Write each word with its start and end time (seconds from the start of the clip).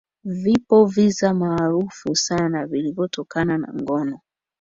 vipo 0.23 0.85
visa 0.85 1.33
maarufu 1.33 2.15
sana 2.15 2.65
vilivyotokana 2.65 3.57
na 3.57 3.73
ngono 3.73 4.19